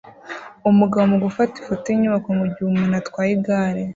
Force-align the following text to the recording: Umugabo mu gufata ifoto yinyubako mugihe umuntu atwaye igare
Umugabo 0.69 1.03
mu 1.11 1.17
gufata 1.25 1.53
ifoto 1.57 1.85
yinyubako 1.89 2.27
mugihe 2.37 2.65
umuntu 2.67 2.93
atwaye 3.01 3.31
igare 3.37 3.83